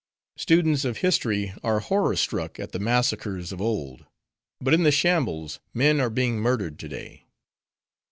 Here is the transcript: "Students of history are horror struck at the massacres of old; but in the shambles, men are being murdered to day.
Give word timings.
"Students 0.35 0.83
of 0.83 0.97
history 0.97 1.53
are 1.63 1.79
horror 1.79 2.15
struck 2.15 2.59
at 2.59 2.71
the 2.71 2.79
massacres 2.79 3.51
of 3.51 3.61
old; 3.61 4.07
but 4.59 4.73
in 4.73 4.81
the 4.81 4.89
shambles, 4.91 5.59
men 5.75 5.99
are 6.01 6.09
being 6.09 6.37
murdered 6.39 6.79
to 6.79 6.87
day. 6.89 7.27